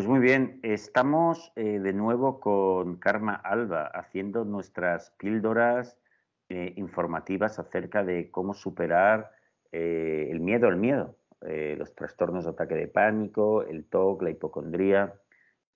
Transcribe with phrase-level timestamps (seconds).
[0.00, 5.98] Pues muy bien, estamos eh, de nuevo con Karma Alba haciendo nuestras píldoras
[6.48, 9.30] eh, informativas acerca de cómo superar
[9.72, 15.20] eh, el miedo al miedo, los trastornos de ataque de pánico, el TOC, la hipocondría.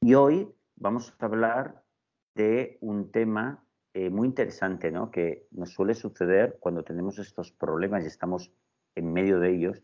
[0.00, 1.82] Y hoy vamos a hablar
[2.34, 3.62] de un tema
[3.92, 5.10] muy interesante, ¿no?
[5.10, 8.50] Que nos suele suceder cuando tenemos estos problemas y estamos
[8.94, 9.82] en medio de ellos,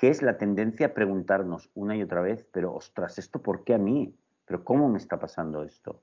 [0.00, 3.74] que es la tendencia a preguntarnos una y otra vez, pero ostras, ¿esto por qué
[3.74, 4.16] a mí?
[4.46, 6.02] ¿Pero cómo me está pasando esto?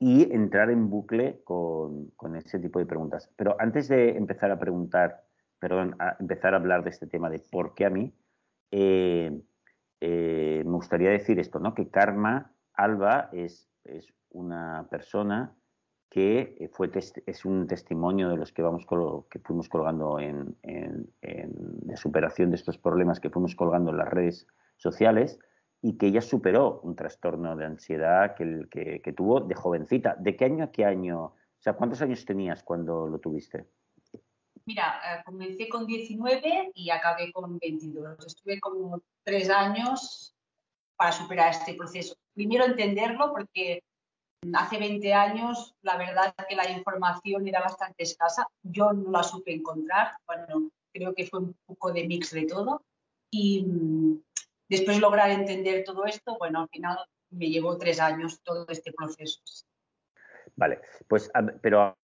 [0.00, 3.30] Y entrar en bucle con, ese tipo de preguntas.
[3.36, 5.22] Pero antes de empezar a preguntar,
[5.60, 8.12] perdón, a empezar a hablar de este tema de por qué a mí,
[8.72, 9.40] eh,
[10.00, 11.72] eh, me gustaría decir esto, ¿no?
[11.72, 15.54] Que Karma Alba es, es una persona
[16.08, 18.86] que eh, fue es un testimonio de los que vamos
[19.30, 24.46] que fuimos colgando en, de superación de estos problemas que fuimos colgando en las redes
[24.76, 25.38] sociales
[25.82, 30.16] y que ella superó un trastorno de ansiedad que, que, que, tuvo de jovencita.
[30.18, 31.24] ¿De qué año a qué año?
[31.24, 33.66] O sea, ¿cuántos años tenías cuando lo tuviste?
[34.66, 38.26] Mira, eh, comencé con 19 y acabé con 22.
[38.26, 40.34] Estuve como tres años
[40.96, 42.16] para superar este proceso.
[42.34, 43.84] Primero entenderlo porque
[44.54, 48.46] Hace 20 años, la verdad que la información era bastante escasa.
[48.62, 50.12] Yo no la supe encontrar.
[50.26, 52.82] Bueno, creo que fue un poco de mix de todo.
[53.30, 54.22] Y mm,
[54.68, 56.98] después lograr entender todo esto, bueno, al final
[57.30, 59.40] me llevó tres años todo este proceso.
[60.54, 61.96] Vale, pues, pero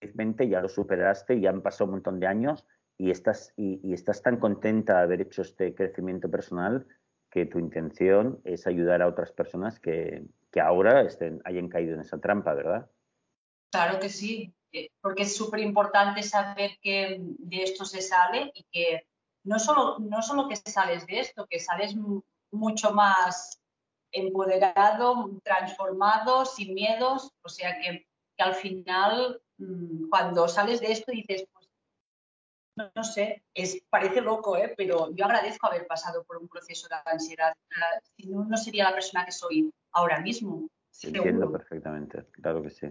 [0.00, 4.38] ya lo superaste, ya han pasado un montón de años y estás, y estás tan
[4.38, 6.86] contenta de haber hecho este crecimiento personal
[7.30, 12.00] que tu intención es ayudar a otras personas que, que ahora estén, hayan caído en
[12.00, 12.90] esa trampa, ¿verdad?
[13.70, 18.64] Claro que sí, eh, porque es súper importante saber que de esto se sale y
[18.70, 19.06] que
[19.44, 21.94] no solo, no solo que sales de esto, que sales
[22.50, 23.60] mucho más
[24.12, 28.06] empoderado, transformado, sin miedos, o sea que,
[28.36, 31.46] que al final mm, cuando sales de esto dices,
[32.94, 34.72] no, sé, es, parece loco, ¿eh?
[34.76, 37.52] pero yo agradezco haber pasado por un proceso de ansiedad.
[38.16, 40.68] Si no, no sería la persona que soy ahora mismo.
[41.02, 42.88] Entiendo perfectamente, claro que sí.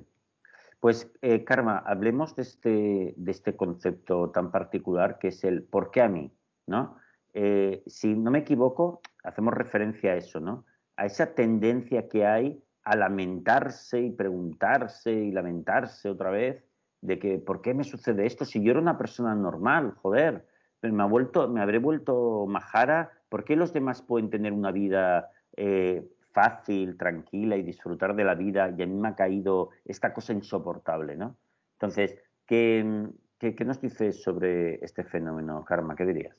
[0.80, 5.92] Pues, eh, Karma, hablemos de este, de este concepto tan particular que es el ¿por
[5.92, 6.32] qué a mí?
[6.70, 6.98] ¿no?
[7.34, 10.66] Eh, si no me equivoco, hacemos referencia a eso, ¿no?
[10.96, 16.64] A esa tendencia que hay a lamentarse y preguntarse y lamentarse otra vez
[17.02, 18.46] de que ¿por qué me sucede esto?
[18.46, 20.46] Si yo era una persona normal, joder,
[20.82, 25.30] me, ha vuelto, me habré vuelto majara, ¿por qué los demás pueden tener una vida
[25.56, 30.13] eh, fácil, tranquila y disfrutar de la vida y a mí me ha caído esta
[30.13, 31.38] cosa insoportable, ¿no?
[31.73, 33.07] Entonces, ¿qué,
[33.40, 35.95] qué, nos dices sobre este fenómeno, Karma?
[35.95, 36.35] ¿Qué dirías?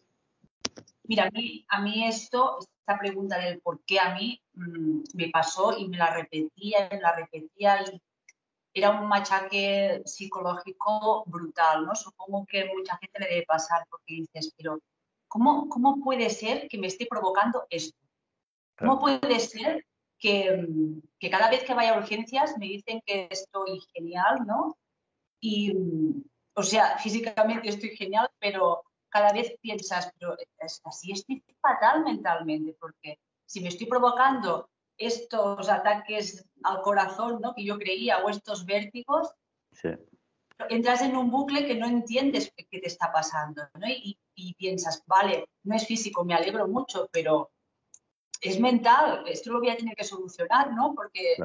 [1.04, 5.28] Mira, a mí, a mí esto, esta pregunta del por qué a mí mm, me
[5.30, 8.00] pasó y me la repetía y me la repetía y
[8.72, 11.94] era un machaque psicológico brutal, ¿no?
[11.96, 14.78] Supongo que mucha gente le debe pasar porque dices, pero
[15.26, 17.99] ¿cómo, cómo puede ser que me esté provocando esto?
[18.80, 19.86] ¿Cómo puede ser
[20.18, 20.66] que,
[21.18, 24.76] que, cada vez que vaya a urgencias me dicen que estoy genial, ¿no?
[25.40, 25.74] Y,
[26.54, 30.36] o sea, físicamente estoy genial, pero cada vez piensas, pero
[30.84, 37.54] así estoy fatal mentalmente, porque si me estoy provocando estos ataques al corazón ¿no?
[37.54, 39.32] que yo creía o estos vértigos,
[40.68, 43.88] entras en un bucle que no entiendes qué te está pasando ¿no?
[43.88, 44.16] y,
[44.54, 47.50] piensas, vale, no es físico, me alegro mucho, pero
[48.40, 50.94] es mental, esto lo voy a tener que solucionar, ¿no?
[50.94, 51.36] Porque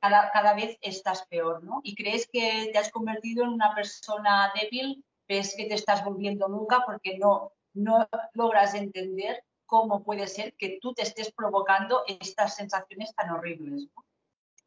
[0.00, 1.80] cada, cada, vez estás peor, ¿no?
[1.82, 6.48] Y crees que te has convertido en una persona débil, ves que te estás volviendo
[6.48, 12.54] nunca porque no, no logras entender cómo puede ser que tú te estés provocando estas
[12.54, 13.88] sensaciones tan horribles.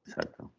[0.05, 0.51] Exacto.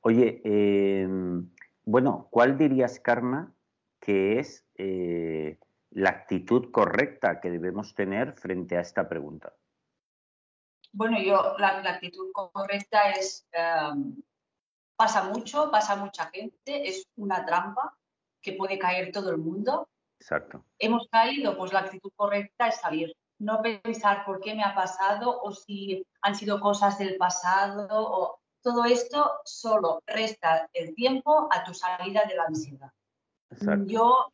[0.00, 1.48] Oye, em,
[1.84, 3.54] bueno, ¿cuál dirías, Karma,
[4.00, 5.58] que es eh,
[5.90, 9.52] la actitud correcta que debemos tener frente a esta pregunta?
[10.92, 14.22] Bueno, yo la, actitud correcta es, em,
[14.96, 17.96] pasa mucho, pasa mucha gente, es una trampa
[18.40, 19.88] que puede caer todo el mundo.
[20.20, 20.64] Exacto.
[20.78, 23.12] Hemos caído, pues la actitud correcta es salir
[23.42, 28.38] no pensar por qué me ha pasado o si han sido cosas del pasado o
[28.62, 32.92] todo esto solo resta el tiempo a tu salida de la ansiedad.
[33.86, 34.32] Yo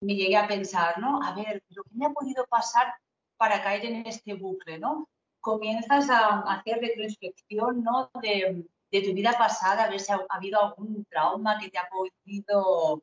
[0.00, 1.22] me llegué a pensar, ¿no?
[1.22, 2.94] A ver, lo que me ha podido pasar
[3.38, 5.08] para caer en este bucle, ¿no?
[5.40, 8.10] Comienzas a hacer retrospección, ¿no?
[8.20, 11.88] De, de tu vida pasada, a ver si ha, habido algún trauma que te ha
[11.88, 13.02] podido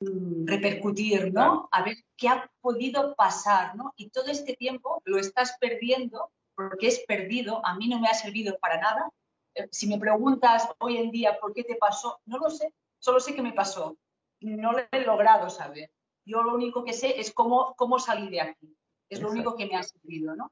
[0.00, 1.68] Mm, repercutir, ¿no?
[1.72, 3.94] A ver qué ha podido pasar, ¿no?
[3.96, 8.14] Y todo este tiempo lo estás perdiendo porque es perdido, a mí no me ha
[8.14, 9.10] servido para nada.
[9.54, 13.20] Eh, si me preguntas hoy en día por qué te pasó, no lo sé, solo
[13.20, 13.96] sé que me pasó.
[14.40, 15.90] No lo he logrado saber.
[16.26, 18.76] Yo lo único que sé es cómo, cómo salir de aquí.
[19.08, 20.50] Es lo único que me ha servido, ¿no?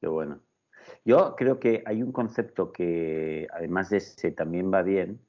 [0.00, 0.40] Qué bueno.
[1.04, 5.20] Yo creo que hay un concepto que, además de ese, también va bien,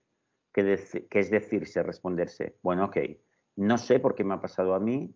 [0.53, 0.79] que,
[1.09, 2.97] que es decirse, responderse, bueno, ok,
[3.55, 5.15] no sé por qué me ha pasado a mí,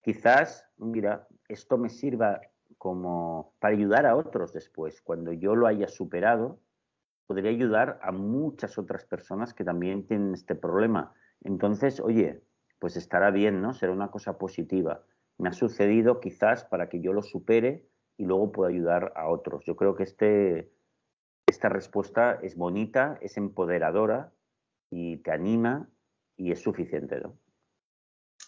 [0.00, 2.40] quizás, mira, esto me sirva
[2.78, 5.00] como para ayudar a otros después.
[5.00, 6.60] Cuando yo lo haya superado,
[7.26, 11.12] podría ayudar a muchas otras personas que también tienen este problema.
[11.42, 12.42] Entonces, oye,
[12.78, 13.72] pues estará bien, ¿no?
[13.72, 15.04] Será una cosa positiva.
[15.38, 19.64] Me ha sucedido quizás para que yo lo supere y luego pueda ayudar a otros.
[19.64, 20.72] Yo creo que este,
[21.46, 24.32] esta respuesta es bonita, es empoderadora
[24.90, 25.88] y te anima
[26.36, 27.38] y es suficiente, ¿no?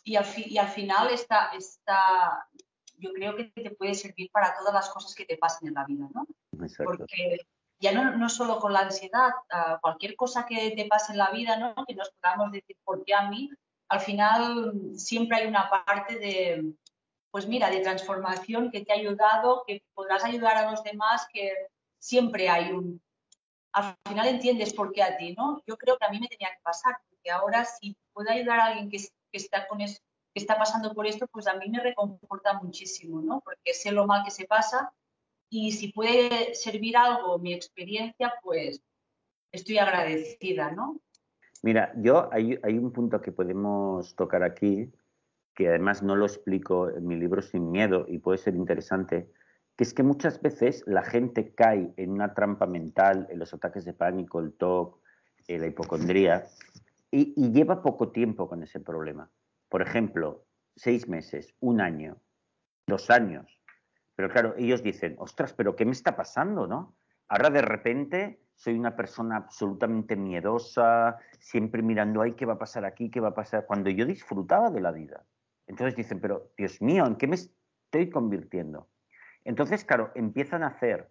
[0.05, 2.49] Y al, y al final está esta,
[2.97, 5.85] yo creo que te puede servir para todas las cosas que te pasen en la
[5.85, 6.27] vida, ¿no?
[6.85, 7.47] Porque
[7.81, 11.31] ya no, no solo con la ansiedad, ah, cualquier cosa que te pase en la
[11.31, 11.75] vida, ¿no?
[11.87, 13.51] Que nos podamos decir, ¿por qué a mí?
[13.89, 16.75] Al final siempre hay una parte de,
[17.31, 21.53] pues mira, de transformación que te ha ayudado, que podrás ayudar a los demás, que
[21.99, 23.03] siempre hay un...
[23.73, 25.63] Al final entiendes por qué a ti, ¿no?
[25.67, 28.65] Yo creo que a mí me tenía que pasar, porque ahora si puedo ayudar a
[28.67, 28.99] alguien que,
[29.33, 30.01] está con eso,
[30.35, 33.41] que está pasando por esto, pues a mí me reconforta muchísimo, ¿no?
[33.41, 34.93] Porque sé lo mal que se pasa
[35.51, 38.83] y si puede servir algo mi experiencia, pues
[39.53, 41.01] estoy agradecida, ¿no?
[41.63, 44.93] Mira, yo hay, un punto que podemos tocar aquí,
[45.55, 49.29] que además no lo explico en mi libro Sin Miedo y puede ser interesante,
[49.77, 53.85] que es que muchas veces la gente cae en una trampa mental, en los ataques
[53.85, 55.01] de pánico, el TOC,
[55.49, 56.47] la hipocondría,
[57.11, 59.31] y, y, lleva poco tiempo con ese problema.
[59.69, 60.45] Por ejemplo,
[60.77, 62.19] seis meses, un año,
[62.87, 63.61] dos años.
[64.15, 66.95] Pero claro, ellos dicen, ostras, pero ¿qué me está pasando, no?
[67.29, 72.85] Ahora de repente soy una persona absolutamente miedosa, siempre mirando, ay, ¿qué va a pasar
[72.85, 73.09] aquí?
[73.09, 73.67] ¿Qué va a pasar?
[73.67, 75.25] Cuando yo disfrutaba de la vida.
[75.69, 78.89] Entonces dicen, pero Dios mío, ¿en qué me estoy convirtiendo?
[79.45, 81.09] Entonces, claro, empiezan a hacer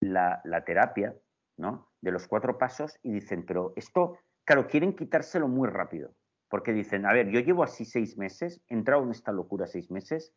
[0.00, 1.14] la, terapia,
[1.56, 1.88] ¿no?
[2.00, 6.16] De los cuatro pasos y dicen, pero esto, claro, quieren quitárselo muy rápido,
[6.48, 9.88] porque dicen, a ver, yo llevo así seis meses, he entrado en esta locura seis
[9.92, 10.34] meses,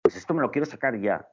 [0.00, 1.26] pues esto me lo quiero sacar ya.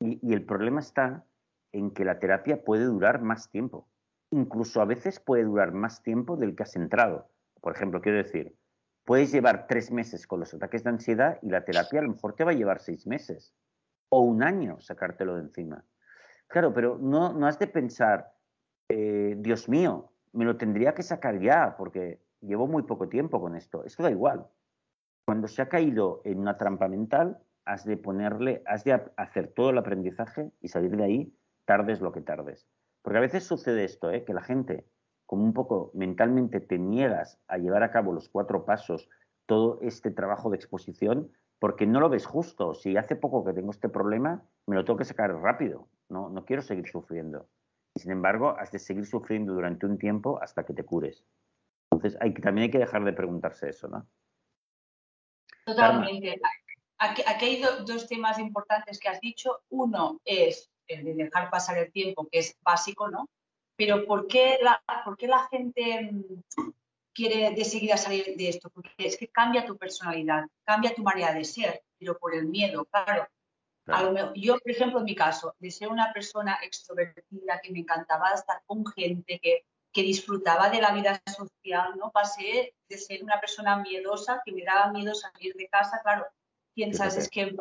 [0.00, 1.24] Y, y el problema está
[1.72, 3.88] en que la terapia puede durar más tiempo.
[4.30, 7.28] Incluso a veces puede durar más tiempo del que has entrado.
[7.60, 8.56] Por ejemplo, quiero decir,
[9.04, 12.34] puedes llevar tres meses con los ataques de ansiedad y la terapia a lo mejor
[12.34, 13.54] te va a llevar seis meses
[14.10, 15.84] o un año sacártelo de encima.
[16.46, 18.32] Claro, pero no, no has de pensar,
[18.88, 23.56] eh, Dios mío, me lo tendría que sacar ya porque llevo muy poco tiempo con
[23.56, 23.84] esto.
[23.84, 24.46] Esto da igual.
[25.26, 29.70] Cuando se ha caído en una trampa mental, has de ponerle, has de hacer todo
[29.70, 31.34] el aprendizaje y salir de ahí
[31.66, 32.66] tardes lo que tardes.
[33.02, 34.24] Porque a veces sucede esto, ¿eh?
[34.24, 34.86] que la gente
[35.28, 39.10] como un poco mentalmente te niegas a llevar a cabo los cuatro pasos,
[39.44, 42.72] todo este trabajo de exposición, porque no lo ves justo.
[42.72, 45.86] Si hace poco que tengo este problema, me lo tengo que sacar rápido.
[46.08, 47.46] No, no quiero seguir sufriendo.
[47.94, 51.26] Y sin embargo, has de seguir sufriendo durante un tiempo hasta que te cures.
[51.90, 54.06] Entonces, hay, también hay que dejar de preguntarse eso, ¿no?
[55.66, 56.40] Totalmente.
[56.98, 59.60] Aquí, hay dos temas importantes que has dicho.
[59.68, 63.28] Uno es el de dejar pasar el tiempo, que es básico, ¿no?
[63.76, 66.70] Pero ¿por qué la, por qué la gente mm,
[67.14, 68.70] quiere de seguir a salir de esto?
[68.70, 72.86] Porque es que cambia tu personalidad, cambia tu manera de ser, pero por el miedo,
[72.86, 73.28] claro.
[74.34, 78.62] yo, por ejemplo, en mi caso, de ser una persona extrovertida, que me encantaba estar
[78.66, 82.10] con gente, que, que disfrutaba de la vida social, ¿no?
[82.10, 86.26] Pasé de ser una persona miedosa, que me daba miedo salir de casa, claro,
[86.74, 87.56] piensas, es que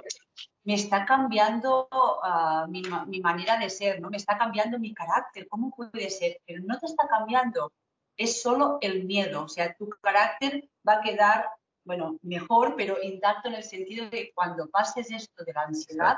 [0.67, 4.09] me está cambiando ah, mi, manera de ser, ¿no?
[4.09, 6.41] Me está cambiando mi carácter, ¿cómo puede ser?
[6.45, 7.71] Pero no te está cambiando,
[8.17, 11.49] es solo el miedo, o sea, tu carácter va a quedar,
[11.85, 16.17] bueno, mejor, pero intacto en el sentido de que cuando pases esto de la ansiedad,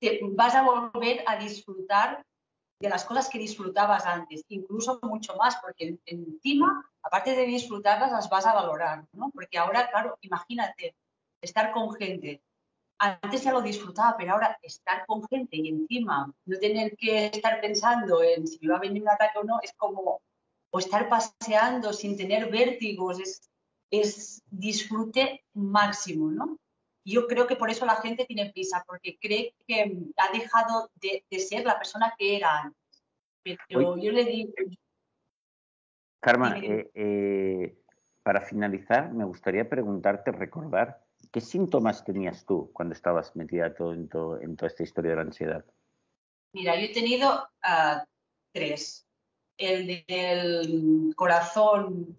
[0.00, 2.26] te vas a volver a disfrutar
[2.80, 8.28] de las cosas que disfrutabas antes, incluso mucho más, porque encima, aparte de disfrutarlas, las
[8.28, 9.30] vas a valorar, ¿no?
[9.30, 10.96] Porque ahora, claro, imagínate
[11.40, 12.42] estar con gente
[12.98, 17.60] antes ya lo disfrutaba, pero ahora estar con gente y encima no tener que estar
[17.60, 20.20] pensando en si me va a venir un ataque o no, es como,
[20.70, 23.48] o estar paseando sin tener vértigos, es,
[23.90, 26.58] es disfrute máximo, ¿no?
[27.04, 31.24] Yo creo que por eso la gente tiene prisa, porque cree que ha dejado de,
[31.38, 33.58] ser la persona que era antes.
[33.68, 34.52] Pero yo le digo...
[36.20, 37.78] Karma, eh, eh,
[38.22, 44.08] para finalizar, me gustaría preguntarte, recordar, ¿Qué síntomas tenías tú cuando estabas metida todo en,
[44.08, 45.64] toda esta historia de la ansiedad?
[46.52, 48.04] Mira, yo he tenido ah,
[48.52, 49.06] tres.
[49.56, 52.16] El del corazón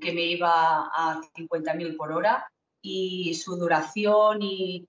[0.00, 2.46] que me iba a 50.000 por hora
[2.82, 4.86] y su duración y,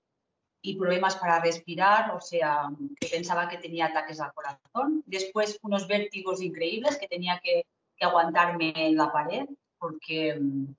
[0.78, 2.68] problemas para respirar, o sea,
[3.00, 5.04] que pensaba que tenía ataques al corazón.
[5.06, 7.64] Después unos vértigos increíbles que tenía que,
[7.96, 9.46] que aguantarme en la pared
[9.78, 10.74] porque, mm,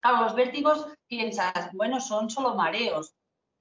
[0.00, 3.14] claro, los vértigos piensas, bueno, son solo mareos,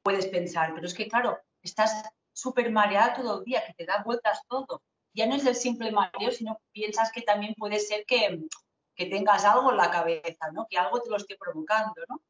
[0.03, 2.03] puedes pensar, pero es que, claro, estás
[2.34, 4.82] súper mareada todo el día, que te da vueltas todo.
[5.13, 8.46] Ya no es el simple mareo, sino que piensas que también puede ser que,
[8.96, 10.65] tengas algo en la cabeza, ¿no?
[10.70, 12.22] Que algo te lo esté provocando, ¿no?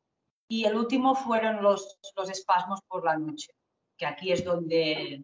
[0.49, 3.53] Y el último fueron los, los espasmos por la noche,
[3.97, 5.23] que aquí es donde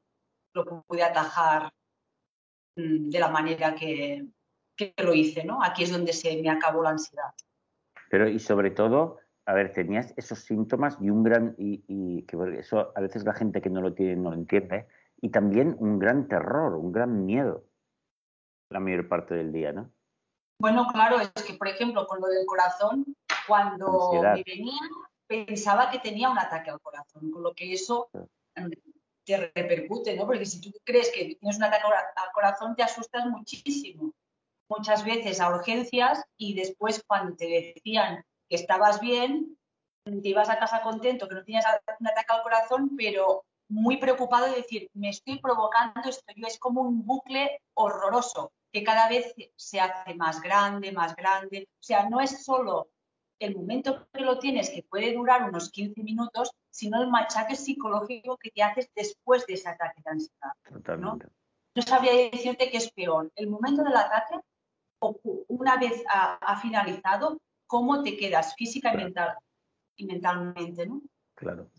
[0.53, 1.71] lo pude atajar
[2.75, 4.25] mm, de la manera que,
[4.75, 5.63] que lo hice, ¿no?
[5.63, 7.33] Aquí es donde se me acabó la ansiedad.
[8.13, 9.17] Pero y sobre todo,
[9.47, 13.59] a ver, tenías esos síntomas y un gran, y, que eso a veces la gente
[13.59, 14.85] que no lo tiene no lo entiende,
[15.19, 17.63] y también un gran terror, un gran miedo
[18.69, 19.89] la mayor parte del día, ¿no?
[20.59, 23.03] Bueno, claro, es que, por ejemplo, con lo del corazón,
[23.47, 24.79] cuando me venía,
[25.25, 28.11] pensaba que tenía un ataque al corazón, con lo que eso
[29.25, 30.27] te repercute, ¿no?
[30.27, 34.13] Porque si tú crees que tienes un ataque al corazón, te asustas muchísimo.
[34.69, 39.57] Muchas veces a urgencias y después cuando te decían que estabas bien,
[40.05, 41.65] te ibas a casa contento, que no tenías
[41.99, 46.23] un ataque al corazón, pero muy preocupado de decir, me estoy provocando esto.
[46.35, 51.67] Yo es como un bucle horroroso, que cada vez se hace más grande, más grande.
[51.71, 52.89] O sea, no es solo
[53.39, 58.37] el momento que lo tienes, que puede durar unos 15 minutos, sino el machaque psicológico
[58.37, 60.51] que te haces después de ese ataque de ansiedad.
[60.63, 61.27] Totalmente.
[61.75, 61.81] ¿no?
[61.81, 64.39] sabría decirte que es peor el momento del ataque
[65.47, 69.35] una vez ha finalizado cómo te quedas física y, mental,
[69.95, 71.01] y mentalmente, ¿no?
[71.35, 71.69] Claro.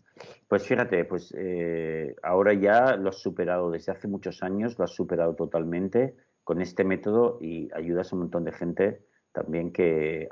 [0.47, 4.91] Pues fíjate, pues eh, ahora ya lo has superado desde hace muchos años, lo has
[4.91, 10.29] superado totalmente con este método y ayudas a un montón de gente también que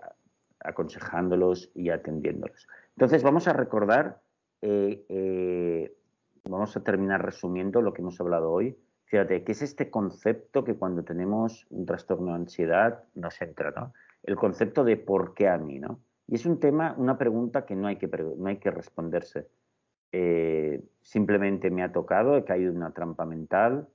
[0.60, 2.68] aconsejándolos y atendiéndolos.
[2.96, 4.22] Entonces vamos a recordar,
[4.62, 5.96] eh, eh,
[6.44, 8.78] vamos a terminar resumiendo lo que hemos hablado hoy.
[9.14, 13.94] Fíjate, ¿qué es este concepto que cuando tenemos un trastorno de ansiedad nos entra, ¿no?
[14.24, 16.00] el concepto de por qué a mí, ¿no?
[16.26, 19.48] Y es un tema, una pregunta que no hay que, no hay que responderse.
[20.14, 23.88] Eh, simplemente me ha tocado, he caído en una trampa mental,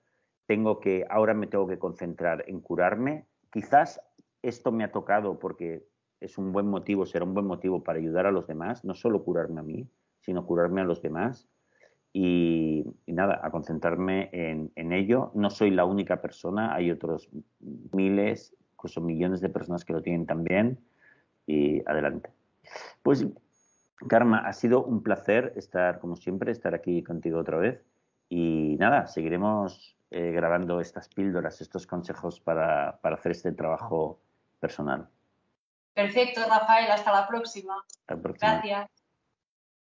[0.46, 3.26] tengo que, ahora me tengo que concentrar en curarme.
[3.50, 4.00] Quizás
[4.42, 5.84] esto me ha tocado porque
[6.20, 9.24] es un buen motivo, será un buen motivo para ayudar a los demás, no solo
[9.24, 11.48] curarme a mí, sino curarme a los demás.
[12.12, 15.30] Y, nada, a concentrarme en, en, ello.
[15.34, 17.28] No soy la única persona, hay otros
[17.92, 20.78] miles incluso millones de personas que lo tienen también.
[21.46, 22.30] Y adelante.
[23.02, 23.26] Pues,
[24.08, 27.82] Karma, ha sido un placer estar, como siempre, estar aquí contigo otra vez.
[28.28, 34.20] Y nada, seguiremos eh, grabando estas píldoras, estos consejos para, para hacer este trabajo
[34.60, 35.08] personal.
[35.94, 36.90] Perfecto, Rafael.
[36.90, 37.82] Hasta la próxima.
[37.86, 38.52] Hasta la próxima.
[38.52, 38.97] Gracias.